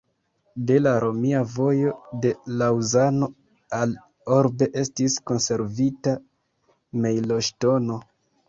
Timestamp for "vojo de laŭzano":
1.57-3.29